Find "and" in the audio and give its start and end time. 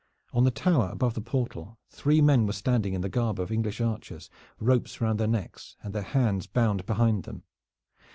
5.83-5.93